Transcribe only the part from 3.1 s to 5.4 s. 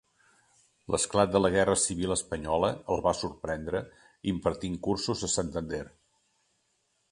sorprendre impartint cursos a